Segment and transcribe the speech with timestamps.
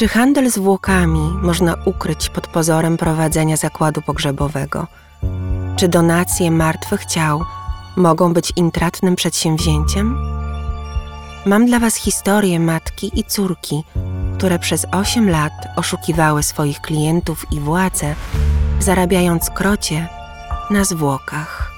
[0.00, 4.86] Czy handel zwłokami można ukryć pod pozorem prowadzenia zakładu pogrzebowego?
[5.76, 7.40] Czy donacje martwych ciał
[7.96, 10.16] mogą być intratnym przedsięwzięciem?
[11.46, 13.84] Mam dla Was historię matki i córki,
[14.38, 18.14] które przez 8 lat oszukiwały swoich klientów i władze,
[18.78, 20.08] zarabiając krocie
[20.70, 21.69] na zwłokach.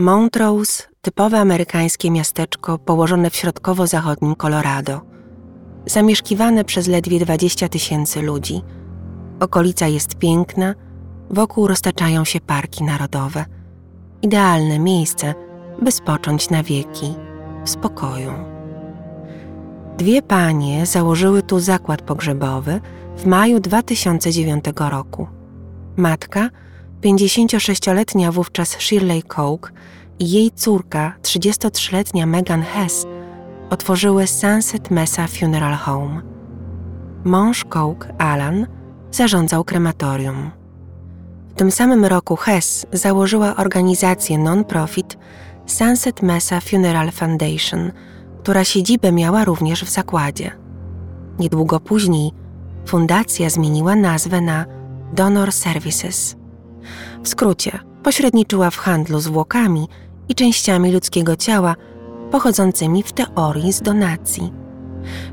[0.00, 5.00] Montrose, typowe amerykańskie miasteczko położone w środkowo-zachodnim Colorado.
[5.86, 8.62] Zamieszkiwane przez ledwie 20 tysięcy ludzi.
[9.40, 10.74] Okolica jest piękna,
[11.30, 13.44] wokół roztaczają się parki narodowe.
[14.22, 15.34] Idealne miejsce,
[15.82, 17.14] by spocząć na wieki
[17.64, 18.32] w spokoju.
[19.98, 22.80] Dwie panie założyły tu zakład pogrzebowy
[23.16, 25.28] w maju 2009 roku.
[25.96, 26.50] Matka,
[27.00, 29.70] 56-letnia wówczas Shirley Coke
[30.18, 33.06] i jej córka, 33-letnia Megan Hess,
[33.70, 36.22] otworzyły Sunset Mesa Funeral Home.
[37.24, 38.66] Mąż Coke, Alan,
[39.10, 40.50] zarządzał krematorium.
[41.50, 45.18] W tym samym roku Hess założyła organizację non-profit
[45.66, 47.92] Sunset Mesa Funeral Foundation,
[48.42, 50.50] która siedzibę miała również w zakładzie.
[51.38, 52.30] Niedługo później
[52.86, 54.66] fundacja zmieniła nazwę na
[55.12, 56.39] Donor Services.
[57.22, 59.88] W skrócie, pośredniczyła w handlu zwłokami
[60.28, 61.74] i częściami ludzkiego ciała
[62.30, 64.52] pochodzącymi w teorii z donacji.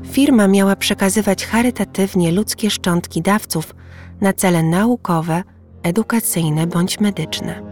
[0.04, 3.74] Firma miała przekazywać charytatywnie ludzkie szczątki dawców
[4.20, 5.42] na cele naukowe,
[5.82, 7.62] edukacyjne bądź medyczne.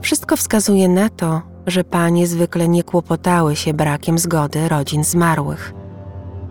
[0.00, 5.72] Wszystko wskazuje na to, że panie zwykle nie kłopotały się brakiem zgody rodzin zmarłych.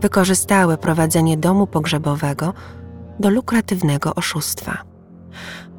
[0.01, 2.53] Wykorzystały prowadzenie domu pogrzebowego
[3.19, 4.77] do lukratywnego oszustwa.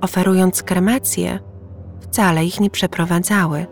[0.01, 1.39] Oferując kremację,
[2.01, 3.67] wcale ich nie przeprowadzały.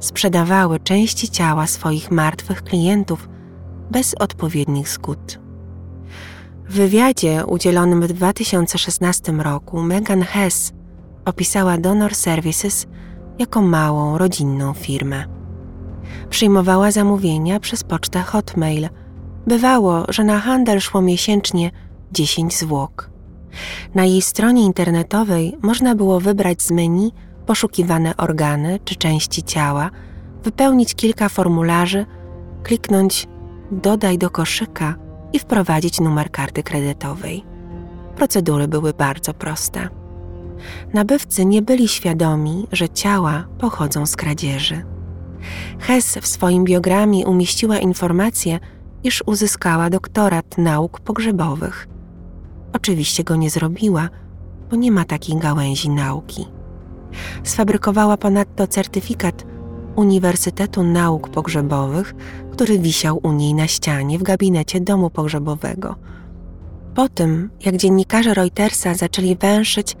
[0.00, 3.28] Sprzedawały części ciała swoich martwych klientów
[3.90, 5.38] bez odpowiednich zgód.
[6.68, 10.72] W wywiadzie udzielonym w 2016 roku Megan Hess
[11.24, 12.86] opisała Donor Services
[13.38, 15.24] jako małą, rodzinną firmę.
[16.30, 18.88] Przyjmowała zamówienia przez pocztę Hotmail.
[19.46, 21.70] Bywało, że na handel szło miesięcznie
[22.12, 23.15] 10 zwłok.
[23.94, 27.12] Na jej stronie internetowej można było wybrać z menu
[27.46, 29.90] poszukiwane organy czy części ciała,
[30.44, 32.06] wypełnić kilka formularzy,
[32.62, 33.28] kliknąć
[33.70, 34.94] Dodaj do koszyka
[35.32, 37.44] i wprowadzić numer karty kredytowej.
[38.16, 39.88] Procedury były bardzo proste.
[40.94, 44.84] Nabywcy nie byli świadomi, że ciała pochodzą z kradzieży.
[45.78, 48.60] Hess w swoim biogramie umieściła informację,
[49.04, 51.88] iż uzyskała doktorat nauk pogrzebowych.
[52.76, 54.08] Oczywiście go nie zrobiła,
[54.70, 56.46] bo nie ma takiej gałęzi nauki.
[57.44, 59.44] Sfabrykowała ponadto certyfikat
[59.94, 62.14] Uniwersytetu Nauk Pogrzebowych,
[62.52, 65.96] który wisiał u niej na ścianie w gabinecie domu pogrzebowego.
[66.94, 69.96] Po tym, jak dziennikarze Reutersa zaczęli węszyć,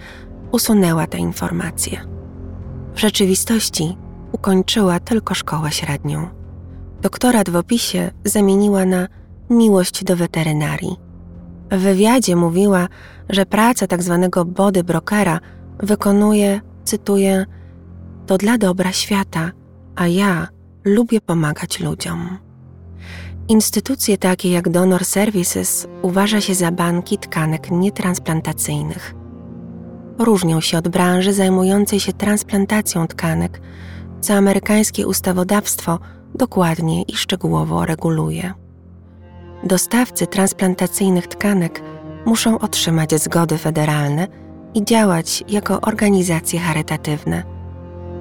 [0.52, 2.00] usunęła tę informację.
[2.94, 3.96] W rzeczywistości
[4.32, 6.28] ukończyła tylko szkołę średnią.
[7.02, 9.08] Doktorat w opisie zamieniła na
[9.50, 11.05] miłość do weterynarii.
[11.70, 12.88] W wywiadzie mówiła,
[13.28, 14.28] że praca tzw.
[14.32, 15.40] Tak body brokera
[15.78, 17.46] wykonuje, cytuję,
[18.26, 19.50] to dla dobra świata,
[19.96, 20.48] a ja
[20.84, 22.38] lubię pomagać ludziom.
[23.48, 29.14] Instytucje takie jak Donor Services uważa się za banki tkanek nietransplantacyjnych.
[30.18, 33.60] Różnią się od branży zajmującej się transplantacją tkanek,
[34.20, 35.98] co amerykańskie ustawodawstwo
[36.34, 38.65] dokładnie i szczegółowo reguluje.
[39.66, 41.82] Dostawcy transplantacyjnych tkanek
[42.26, 44.28] muszą otrzymać zgody federalne
[44.74, 47.42] i działać jako organizacje charytatywne.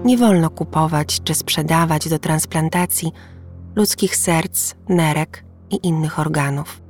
[0.06, 3.12] Nie wolno kupować czy sprzedawać do transplantacji
[3.76, 6.82] ludzkich serc, nerek i innych organów.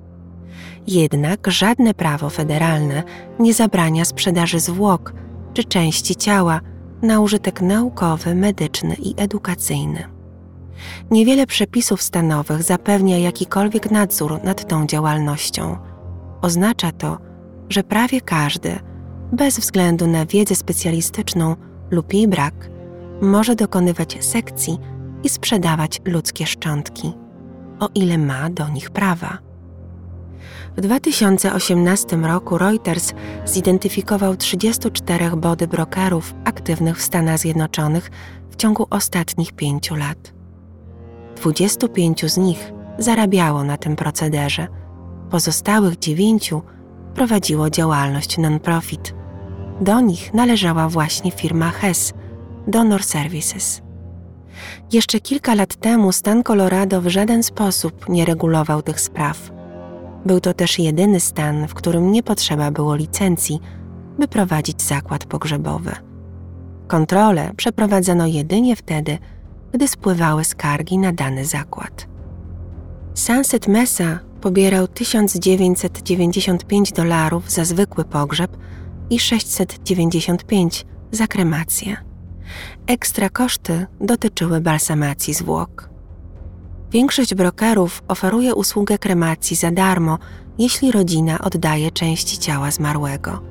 [0.88, 3.04] Jednak żadne prawo federalne
[3.40, 5.14] nie zabrania sprzedaży zwłok
[5.54, 6.62] czy części ciała
[7.02, 10.15] na użytek naukowy, medyczny i edukacyjny.
[11.12, 15.78] Niewiele przepisów stanowych zapewnia jakikolwiek nadzór nad tą działalnością.
[16.42, 17.18] Oznacza to,
[17.70, 18.80] że prawie każdy,
[19.32, 21.56] bez względu na wiedzę specjalistyczną
[21.92, 22.70] lub jej brak,
[23.22, 24.78] może dokonywać sekcji
[25.24, 27.14] i sprzedawać ludzkie szczątki,
[27.80, 29.38] o ile ma do nich prawa.
[30.78, 33.14] W 2018 roku Reuters
[33.46, 38.12] zidentyfikował 34 body brokerów aktywnych w Stanach Zjednoczonych
[38.50, 40.35] w ciągu ostatnich pięciu lat.
[41.36, 44.68] 25 z nich zarabiało na tym procederze,
[45.30, 46.62] pozostałych dziewięciu
[47.14, 49.16] prowadziło działalność non-profit.
[49.82, 52.14] Do nich należała właśnie firma Hess,
[52.68, 53.82] Donor Services.
[54.92, 59.52] Jeszcze kilka lat temu stan Colorado w żaden sposób nie regulował tych spraw.
[60.26, 63.60] Był to też jedyny stan, w którym nie potrzeba było licencji,
[64.20, 65.92] by prowadzić zakład pogrzebowy.
[66.88, 69.18] Kontrole przeprowadzano jedynie wtedy,
[69.76, 72.08] gdy spływały skargi na dany zakład.
[73.14, 78.58] Sunset Mesa pobierał 1995 dolarów za zwykły pogrzeb
[79.10, 81.98] i 695 za kremację.
[82.88, 85.90] Ekstra koszty dotyczyły balsamacji zwłok.
[86.92, 90.18] Większość brokerów oferuje usługę kremacji za darmo,
[90.58, 93.42] jeśli rodzina oddaje części ciała zmarłego.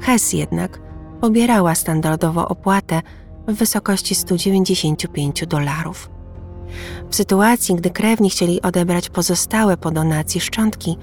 [0.00, 0.80] Hess jednak
[1.20, 3.02] pobierała standardowo opłatę
[3.48, 6.10] w wysokości 195 dolarów.
[7.10, 10.96] W sytuacji, gdy krewni chcieli odebrać pozostałe po donacji szczątki,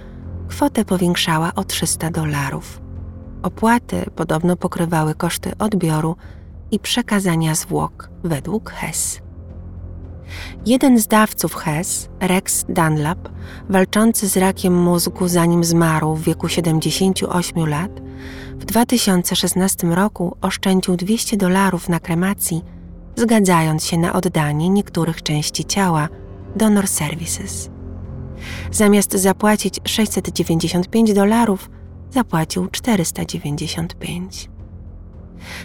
[0.47, 2.81] kwotę powiększała o 300 dolarów.
[3.43, 6.15] Opłaty podobno pokrywały koszty odbioru
[6.71, 9.22] i przekazania zwłok według Hess.
[10.65, 13.29] Jeden z dawców Hess, Rex Dunlap,
[13.69, 17.91] walczący z rakiem mózgu zanim zmarł w wieku 78 lat,
[18.55, 22.61] w 2016 roku oszczędził 200 dolarów na kremacji,
[23.15, 26.09] zgadzając się na oddanie niektórych części ciała
[26.55, 27.69] Donor Services.
[28.71, 31.69] Zamiast zapłacić 695 dolarów,
[32.09, 34.49] zapłacił 495.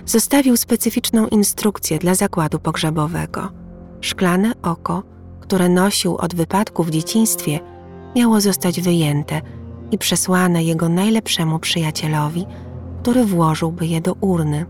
[0.06, 3.58] Zostawił specyficzną instrukcję dla zakładu pogrzebowego.
[4.00, 5.03] Szklane oko,
[5.41, 7.61] które nosił od wypadku w dzieciństwie,
[8.17, 9.41] miało zostać wyjęte
[9.91, 12.47] i przesłane jego najlepszemu przyjacielowi,
[13.03, 14.67] który włożyłby je do urny.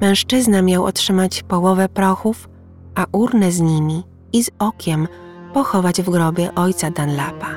[0.00, 2.48] Mężczyzna miał otrzymać połowę prochów,
[2.94, 4.02] a urnę z nimi
[4.32, 5.08] i z okiem
[5.54, 7.50] pochować w grobie ojca Dunlapa.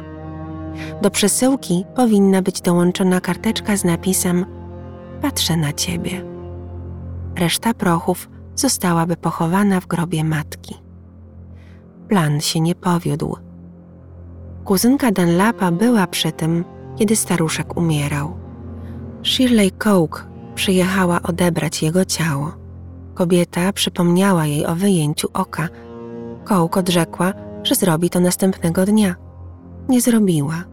[1.01, 4.45] Do przesyłki powinna być dołączona karteczka z napisem
[5.21, 6.25] Patrzę na ciebie.
[7.35, 10.75] Reszta prochów zostałaby pochowana w grobie matki.
[12.07, 13.38] Plan się nie powiódł.
[14.65, 16.65] Kuzynka Dunlapa była przy tym,
[16.95, 18.38] kiedy staruszek umierał.
[19.23, 20.23] Shirley Coke
[20.55, 22.53] przyjechała odebrać jego ciało.
[23.13, 25.69] Kobieta przypomniała jej o wyjęciu oka.
[26.45, 27.33] Coke odrzekła,
[27.63, 29.15] że zrobi to następnego dnia.
[29.89, 30.63] Nie zrobiła.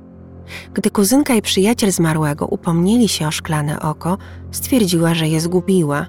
[0.74, 4.18] Gdy kuzynka i przyjaciel zmarłego upomnieli się o szklane oko,
[4.50, 6.06] stwierdziła, że je zgubiła.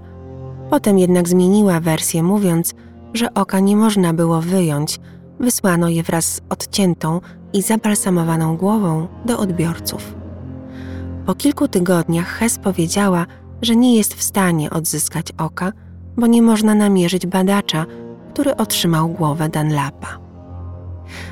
[0.71, 2.73] Potem jednak zmieniła wersję, mówiąc,
[3.13, 4.99] że oka nie można było wyjąć.
[5.39, 7.21] Wysłano je wraz z odciętą
[7.53, 10.15] i zabalsamowaną głową do odbiorców.
[11.25, 13.25] Po kilku tygodniach Hess powiedziała,
[13.61, 15.71] że nie jest w stanie odzyskać oka,
[16.17, 17.85] bo nie można namierzyć badacza,
[18.33, 20.17] który otrzymał głowę Dunlapa.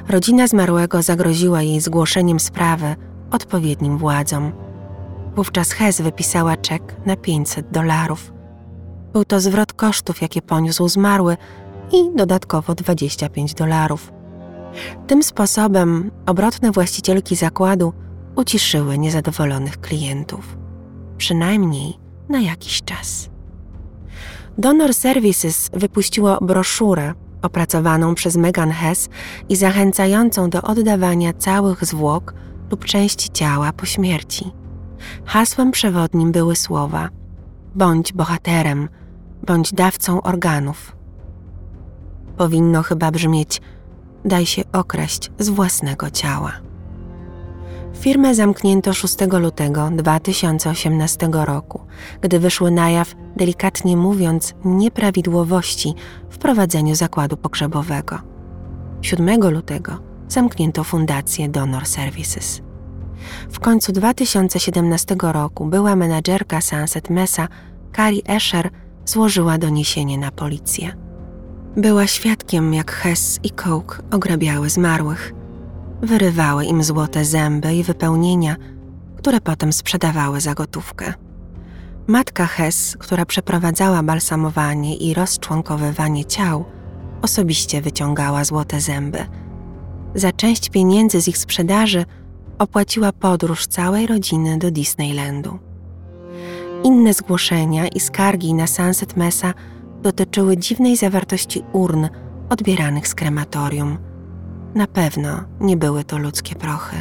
[0.10, 2.96] Rodzina zmarłego zagroziła jej zgłoszeniem sprawy
[3.32, 4.52] odpowiednim władzom.
[5.36, 8.39] Wówczas Hess wypisała czek na 500 dolarów.
[9.14, 11.38] Był to zwrot kosztów, jakie poniósł zmarły
[11.92, 14.12] i dodatkowo 25 dolarów.
[15.08, 17.94] Tym sposobem obrotne właścicielki zakładu
[18.36, 20.58] uciszyły niezadowolonych klientów.
[21.18, 21.94] Przynajmniej
[22.30, 23.30] na jakiś czas.
[24.58, 29.10] Donor Services wypuściło broszurę opracowaną przez Megan Hess
[29.50, 32.34] i zachęcającą do oddawania całych zwłok
[32.72, 34.52] lub części ciała po śmierci.
[35.26, 37.10] Hasłem przewodnim były słowa:
[37.76, 38.90] bądź bohaterem,
[39.48, 40.96] bądź dawcą organów.
[42.38, 43.62] Powinno chyba brzmieć:
[44.26, 46.52] daj się okraść z własnego ciała.
[48.00, 51.82] Firmę zamknięto 6 lutego 2018 roku,
[52.22, 55.94] gdy wyszły na jaw, delikatnie mówiąc, nieprawidłowości
[56.30, 58.20] w prowadzeniu zakładu pogrzebowego.
[59.02, 62.62] 7 lutego zamknięto fundację Donor Services.
[63.52, 67.48] W końcu 2017 roku była menadżerka Sunset Mesa,
[67.96, 68.70] Carrie Escher,
[69.06, 70.96] złożyła doniesienie na policję.
[71.78, 75.34] Była świadkiem, jak Hess i Coke ograbiały zmarłych–
[76.02, 78.56] wyrywały im złote zęby i wypełnienia,
[79.18, 81.14] które potem sprzedawały za gotówkę.
[82.08, 86.66] Matka Hess, która przeprowadzała balsamowanie i rozczłonkowywanie ciał,
[87.22, 89.26] osobiście wyciągała złote zęby.
[90.16, 92.06] Za część pieniędzy z ich sprzedaży
[92.60, 95.60] opłaciła podróż całej rodziny do Disneylandu.
[96.84, 99.54] Inne zgłoszenia i skargi na Sunset Mesa
[100.02, 102.08] dotyczyły dziwnej zawartości urn
[102.50, 103.98] odbieranych z krematorium–
[104.76, 106.96] na pewno nie były to ludzkie prochy.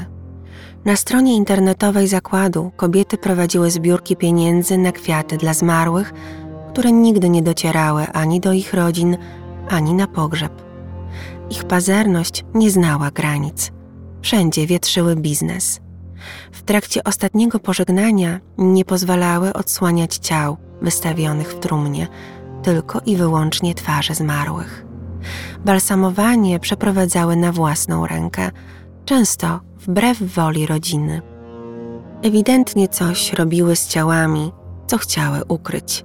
[0.84, 6.12] Na stronie internetowej zakładu kobiety prowadziły zbiórki pieniędzy na kwiaty dla zmarłych,
[6.72, 9.16] które nigdy nie docierały ani do ich rodzin,
[9.68, 10.52] ani na pogrzeb.
[11.50, 13.72] Ich pazerność nie znała granic.
[14.22, 15.80] Wszędzie wietrzyły biznes.
[16.52, 22.08] W trakcie ostatniego pożegnania nie pozwalały odsłaniać ciał wystawionych w trumnie,
[22.62, 24.84] tylko i wyłącznie twarze zmarłych.
[25.64, 28.50] Balsamowanie przeprowadzały na własną rękę,
[29.04, 31.22] często wbrew woli rodziny.
[32.22, 34.52] Ewidentnie coś robiły z ciałami,
[34.86, 36.04] co chciały ukryć.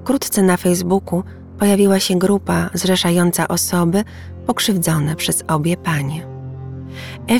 [0.00, 1.22] Wkrótce na Facebooku
[1.58, 4.04] pojawiła się grupa zrzeszająca osoby
[4.46, 6.29] pokrzywdzone przez obie panie.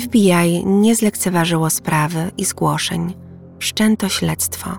[0.01, 3.13] FBI nie zlekceważyło sprawy i zgłoszeń.
[3.59, 4.77] Wszczęto śledztwo.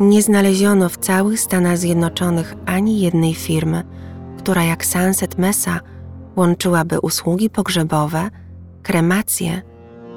[0.00, 3.82] Nie znaleziono w całych Stanach Zjednoczonych ani jednej firmy,
[4.38, 5.80] która jak Sunset Mesa
[6.36, 8.30] łączyłaby usługi pogrzebowe,
[8.82, 9.62] kremację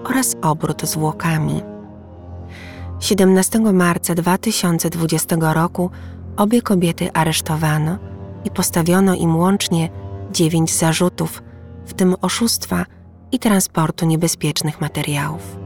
[0.04, 1.62] oraz obrót zwłokami.
[3.00, 5.90] 17 marca 2020 roku
[6.38, 7.98] obie kobiety aresztowano
[8.46, 9.90] i postawiono im łącznie
[10.32, 11.44] dziewięć zarzutów,
[11.86, 12.86] w tym oszustwa
[13.32, 15.58] i transportu niebezpiecznych materiałów.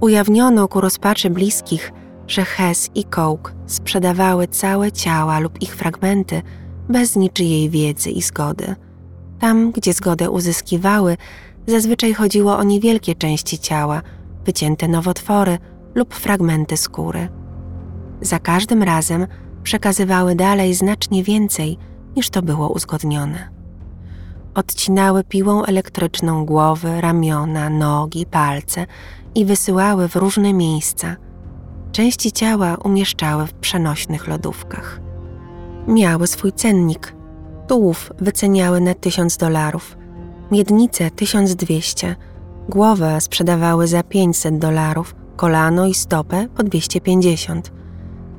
[0.00, 1.92] Ujawniono ku rozpaczy bliskich,
[2.26, 6.42] że Hess i Coke sprzedawały całe ciała lub ich fragmenty
[6.88, 8.74] bez niczyjej wiedzy i zgody.
[9.38, 11.16] Tam, gdzie zgodę uzyskiwały,
[11.66, 14.02] zazwyczaj chodziło o niewielkie części ciała,
[14.44, 15.58] wycięte nowotwory
[15.94, 17.28] lub fragmenty skóry.
[18.20, 19.26] Za każdym razem
[19.62, 21.78] przekazywały dalej znacznie więcej
[22.16, 23.57] niż to było uzgodnione.
[24.58, 28.86] Odcinały piłą elektryczną głowy, ramiona, nogi, palce
[29.34, 31.16] i wysyłały w różne miejsca.
[31.92, 35.00] Części ciała umieszczały w przenośnych lodówkach.
[35.88, 37.14] Miały swój cennik.
[37.68, 39.96] Tułów wyceniały na tysiąc dolarów,
[40.50, 42.16] miednicę 1200,
[42.68, 47.72] głowę sprzedawały za 500 dolarów, kolano i stopę po 250.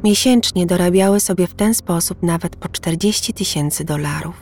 [0.04, 4.36] Miesięcznie dorabiały sobie w ten sposób nawet po 40 tysięcy dolarów.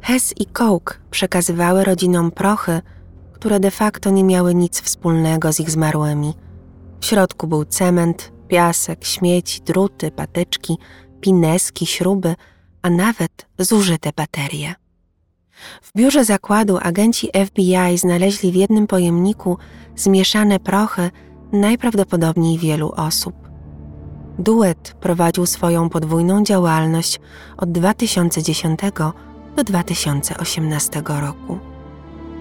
[0.00, 2.80] Hess i Coke przekazywały rodzinom prochy,
[3.32, 6.34] które de facto nie miały nic wspólnego z ich zmarłymi.
[7.00, 10.78] W środku był cement, piasek, śmieci, druty, patyczki,
[11.20, 12.34] pineski, śruby,
[12.82, 14.74] a nawet zużyte baterie.
[15.82, 19.58] W biurze zakładu agenci FBI znaleźli w jednym pojemniku
[19.96, 21.10] zmieszane prochy
[21.52, 23.34] najprawdopodobniej wielu osób.
[24.38, 27.20] Duet prowadził swoją podwójną działalność
[27.56, 28.80] od 2010
[29.56, 31.58] do 2018 roku.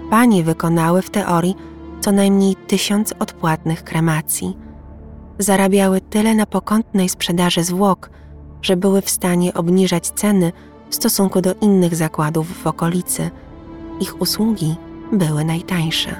[0.09, 1.55] Panie wykonały w teorii
[2.01, 4.57] co najmniej tysiąc odpłatnych kremacji.
[5.39, 8.09] Zarabiały tyle na pokątnej sprzedaży zwłok,
[8.61, 10.51] że były w stanie obniżać ceny
[10.89, 13.31] w stosunku do innych zakładów w okolicy.
[13.99, 14.75] Ich usługi
[15.11, 16.15] były najtańsze.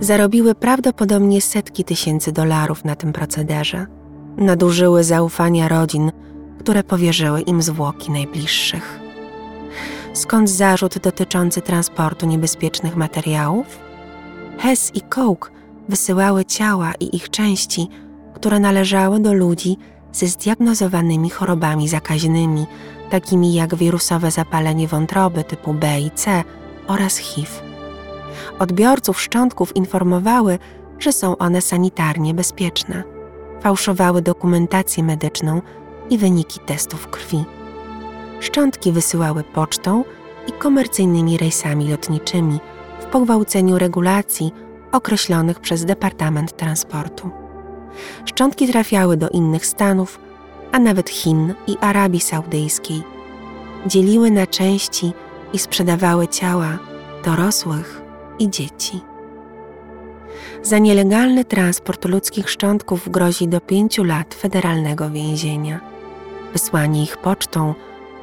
[0.00, 3.86] Zarobiły prawdopodobnie setki tysięcy dolarów na tym procederze.
[4.36, 6.12] Nadużyły zaufania rodzin,
[6.58, 9.03] które powierzyły im zwłoki najbliższych.
[10.14, 13.66] Skąd zarzut dotyczący transportu niebezpiecznych materiałów?
[14.58, 15.50] Hess i Coke
[15.88, 17.88] wysyłały ciała i ich części,
[18.34, 19.76] które należały do ludzi
[20.12, 22.66] ze zdiagnozowanymi chorobami zakaźnymi,
[23.10, 26.44] takimi jak wirusowe zapalenie wątroby typu B i C
[26.86, 27.48] oraz HIV.
[28.58, 30.58] Odbiorców szczątków informowały,
[30.98, 33.02] że są one sanitarnie bezpieczne.
[33.60, 35.62] Fałszowały dokumentację medyczną
[36.10, 37.44] i wyniki testów krwi.
[38.44, 40.04] Szczątki wysyłały pocztą
[40.48, 42.58] i komercyjnymi rejsami lotniczymi
[43.00, 44.52] w pogwałceniu regulacji
[44.92, 47.30] określonych przez Departament Transportu.
[48.24, 50.18] Szczątki trafiały do innych stanów,
[50.72, 53.02] a nawet Chin i Arabii Saudyjskiej.
[53.86, 55.12] Dzieliły na części
[55.52, 56.78] i sprzedawały ciała
[57.24, 58.02] dorosłych
[58.38, 59.00] i dzieci.
[60.62, 65.80] Za nielegalny transport ludzkich szczątków grozi do pięciu lat federalnego więzienia.
[66.52, 67.74] Wysłanie ich pocztą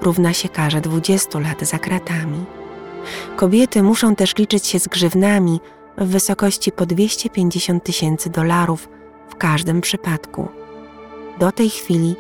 [0.02, 2.46] równa się karze 20 lat za kratami.
[3.36, 5.60] Kobiety muszą też liczyć się z grzywnami
[5.98, 8.90] w wysokości po 250 tysięcy dolarów
[9.30, 10.48] w każdym przypadku.
[11.40, 12.16] Do tej chwili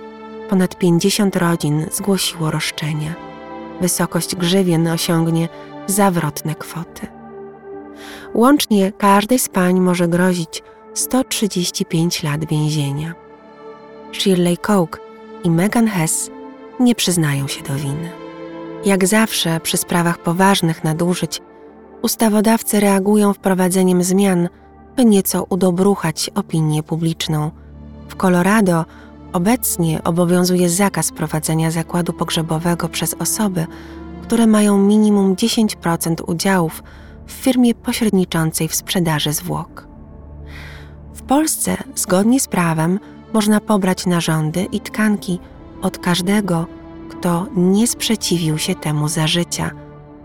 [0.50, 3.16] ponad 50 rodzin zgłosiło roszczenia.
[3.82, 5.50] Wysokość grzywien osiągnie
[5.88, 7.08] zawrotne kwoty.
[8.34, 13.14] Łącznie każdej z pań może grozić 135 lat więzienia.
[14.12, 15.00] Shirley Coke
[15.44, 16.32] i Megan Hess
[16.82, 18.10] nie przyznają się do winy.
[18.86, 21.42] Jak zawsze przy sprawach poważnych nadużyć,
[22.02, 24.50] ustawodawcy reagują wprowadzeniem zmian,
[24.96, 27.52] by nieco udobruchać opinię publiczną.
[28.08, 28.86] W Colorado
[29.34, 33.68] obecnie obowiązuje zakaz prowadzenia zakładu pogrzebowego przez osoby,
[34.22, 36.84] które mają minimum 10% udziałów
[37.26, 39.88] w firmie pośredniczącej w sprzedaży zwłok.
[41.14, 43.00] W Polsce, zgodnie z prawem,
[43.34, 45.40] można pobrać narządy i tkanki
[45.82, 46.68] od każdego,
[47.10, 49.72] kto nie sprzeciwił się temu za życia,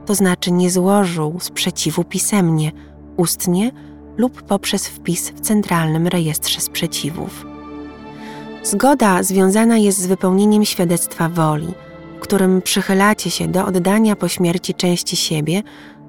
[0.06, 2.72] to znaczy nie złożył sprzeciwu pisemnie,
[3.16, 3.70] ustnie
[4.16, 7.46] lub poprzez wpis w Centralnym Rejestrze Sprzeciwów.
[8.62, 11.74] Zgoda związana jest z wypełnieniem świadectwa woli,
[12.16, 15.62] w którym przychylacie się do oddania po śmierci części siebie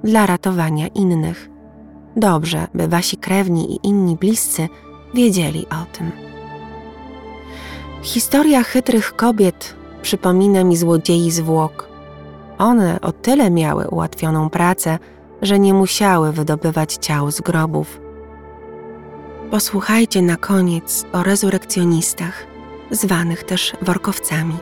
[0.03, 1.49] dla ratowania innych.
[2.15, 4.67] Dobrze, by wasi krewni i inni bliscy
[5.13, 6.26] wiedzieli o tym.
[8.01, 11.89] Historia chytrych kobiet przypomina mi złodziei zwłok.
[12.57, 14.99] One o tyle miały ułatwioną pracę,
[15.41, 17.99] że nie musiały wydobywać ciał z grobów.
[19.51, 22.45] Posłuchajcie na koniec o rezurekcjonistach,
[22.91, 24.57] zwanych też workowcami.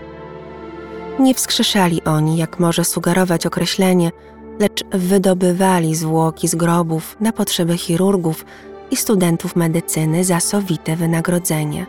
[1.20, 4.12] Nie wskrzeszali oni, jak może sugerować określenie,
[4.60, 8.46] lecz wydobywali zwłoki z grobów na potrzeby chirurgów
[8.92, 11.86] i studentów medycyny za sowite wynagrodzenie.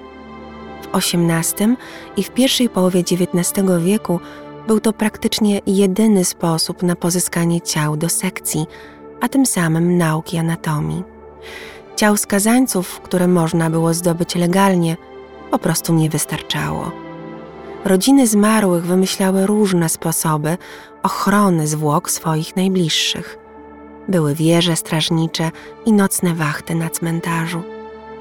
[0.92, 1.76] W XVIII
[2.16, 4.20] i w pierwszej połowie XIX wieku
[4.66, 8.66] był to praktycznie jedyny sposób na pozyskanie ciał do sekcji,
[9.20, 11.02] a tym samym nauki anatomii.
[11.96, 14.96] Ciał skazańców, które można było zdobyć legalnie,
[15.50, 16.92] po prostu nie wystarczało.
[17.84, 20.58] Rodziny zmarłych wymyślały różne sposoby
[21.02, 23.38] ochrony zwłok swoich najbliższych.
[24.08, 25.50] Były wieże strażnicze
[25.86, 27.62] i nocne wachty na cmentarzu,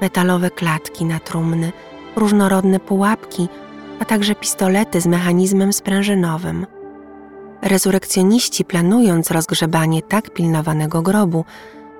[0.00, 1.72] metalowe klatki na trumny,
[2.16, 3.48] różnorodne pułapki,
[4.00, 6.66] a także pistolety z mechanizmem sprężynowym.
[7.62, 11.44] Rezurekcjoniści, planując rozgrzebanie tak pilnowanego grobu,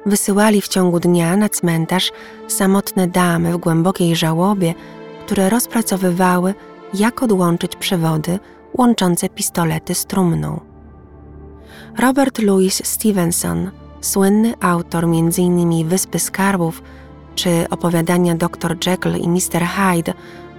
[0.06, 2.12] wysyłali w ciągu dnia na cmentarz
[2.48, 4.74] samotne damy w głębokiej żałobie,
[5.26, 6.54] które rozpracowywały,
[6.94, 8.38] jak odłączyć przewody
[8.78, 10.60] łączące pistolety z trumną.
[11.98, 13.70] Robert Louis Stevenson,
[14.00, 15.88] słynny autor m.in.
[15.88, 16.82] Wyspy Skarbów
[17.36, 18.76] czy opowiadania Dr.
[18.86, 19.66] Jekyll i Mr.
[19.66, 20.14] Hyde,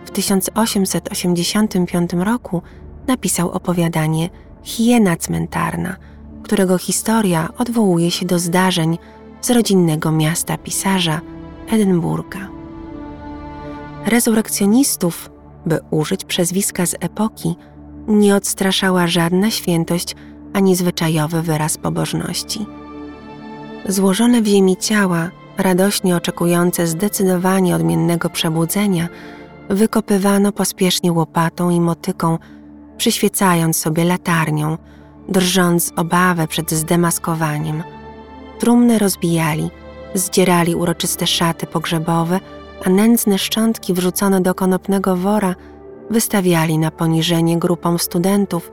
[0.06, 2.62] w 1885 roku
[3.08, 4.30] napisał opowiadanie
[4.64, 5.96] Hiena cmentarna,
[6.44, 8.98] którego historia odwołuje się do zdarzeń
[9.42, 11.22] z rodzinnego miasta pisarza
[11.70, 12.50] Edynburga.
[14.06, 15.30] Rezurekcjonistów,
[15.66, 17.56] by użyć przezwiska z epoki,
[18.08, 20.16] nie odstraszała żadna świętość
[20.54, 22.66] ani zwyczajowy wyraz pobożności.
[23.86, 29.08] Złożone w ziemi ciała, radośnie oczekujące zdecydowanie odmiennego przebudzenia,
[29.70, 32.38] wykopywano pospiesznie łopatą i motyką,
[32.98, 34.78] przyświecając sobie latarnią,
[35.30, 37.84] drżąc obawę przed zdemaskowaniem.
[38.60, 39.70] Trumny rozbijali,
[40.14, 42.40] zdzierali uroczyste szaty pogrzebowe,
[42.86, 45.56] a nędzne szczątki wrzucone do konopnego wora
[46.10, 48.72] wystawiali na poniżenie grupom studentów,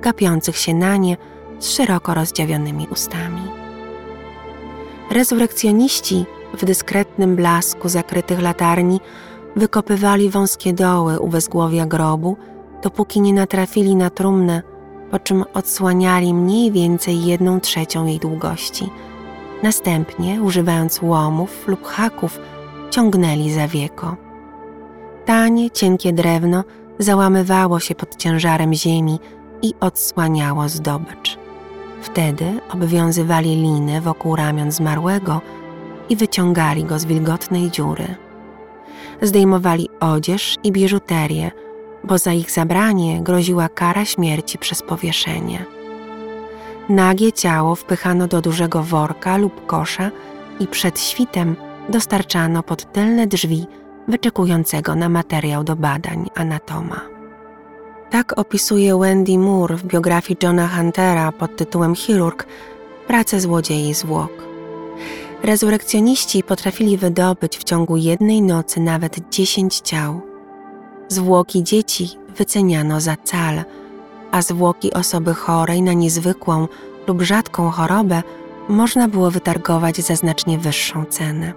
[0.00, 1.16] gapiących się na nie
[1.58, 3.61] z szeroko rozdziawionymi ustami.
[5.12, 6.24] Rezurekcjoniści
[6.58, 9.00] w dyskretnym blasku zakrytych latarni
[9.56, 12.36] wykopywali wąskie doły u wezgłowia grobu,
[12.82, 14.62] dopóki nie natrafili na trumnę,
[15.10, 18.90] po czym odsłaniali mniej więcej jedną trzecią jej długości.
[19.62, 22.40] Następnie, używając łomów lub haków,
[22.90, 24.16] ciągnęli za wieko.
[25.24, 26.64] Tanie, cienkie drewno
[26.98, 29.20] załamywało się pod ciężarem ziemi
[29.62, 31.41] i odsłaniało zdobycz.
[32.02, 35.40] Wtedy obwiązywali liny wokół ramion zmarłego
[36.08, 38.14] i wyciągali go z wilgotnej dziury.
[39.22, 41.50] Zdejmowali odzież i biżuterię,
[42.04, 45.64] bo za ich zabranie groziła kara śmierci przez powieszenie.
[46.88, 50.10] Nagie ciało wpychano do dużego worka lub kosza
[50.60, 51.56] i przed świtem
[51.88, 53.66] dostarczano pod tylne drzwi
[54.08, 57.11] wyczekującego na materiał do badań anatoma.
[58.12, 62.46] Tak opisuje Wendy Moore w biografii Johna Huntera pod tytułem Chirurg
[63.06, 64.32] pracę złodziei zwłok.
[65.42, 70.20] Rezurekcjoniści potrafili wydobyć w ciągu jednej nocy nawet dziesięć ciał.
[71.08, 73.64] Zwłoki dzieci wyceniano za cal,
[74.30, 76.68] a zwłoki osoby chorej na niezwykłą
[77.06, 78.22] lub rzadką chorobę
[78.68, 81.52] można było wytargować za znacznie wyższą cenę.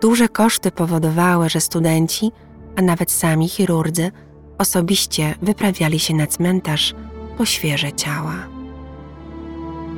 [0.00, 2.32] Duże koszty powodowały, że studenci,
[2.76, 4.12] a nawet sami chirurdzy,
[4.58, 6.94] osobiście wyprawiali się na cmentarz
[7.38, 8.34] po świeże ciała.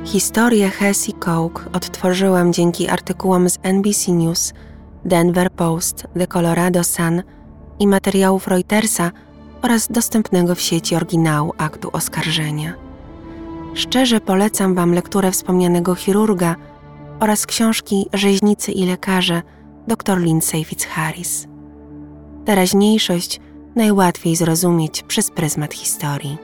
[0.05, 4.53] Historię Hessie Coke odtworzyłam dzięki artykułom z NBC News,
[5.05, 7.23] Denver Post, The Colorado Sun
[7.79, 9.11] i materiałów Reutersa
[9.61, 12.73] oraz dostępnego w sieci oryginału aktu oskarżenia.
[13.73, 16.55] Szczerze polecam Wam lekturę wspomnianego chirurga
[17.19, 19.41] oraz książki Rzeźnicy i lekarze
[19.87, 21.47] dr Lindsay Fitzharris.
[22.45, 23.39] Teraźniejszość
[23.75, 26.37] najłatwiej zrozumieć przez pryzmat historii.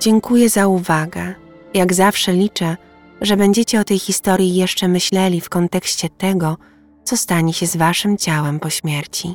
[0.00, 1.34] Dziękuję za uwagę.
[1.74, 2.76] Jak zawsze liczę,
[3.20, 6.56] że będziecie o tej historii jeszcze myśleli w kontekście tego,
[7.04, 9.34] co stanie się z waszym ciałem po śmierci.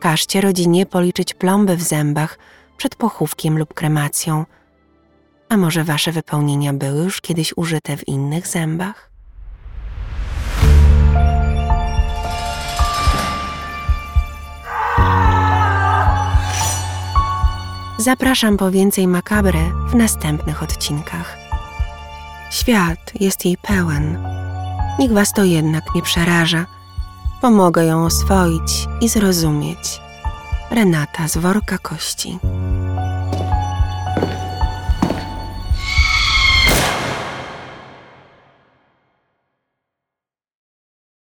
[0.00, 2.38] Każcie rodzinie policzyć plomby w zębach
[2.76, 4.44] przed pochówkiem lub kremacją.
[5.48, 9.07] A może wasze wypełnienia były już kiedyś użyte w innych zębach?
[18.00, 19.58] Zapraszam po więcej makabry
[19.90, 21.36] w następnych odcinkach.
[22.50, 24.18] Świat jest jej pełen.
[24.98, 26.66] Niech was to jednak nie przeraża.
[27.40, 30.00] Pomogę ją oswoić i zrozumieć.
[30.70, 32.38] Renata z worka kości.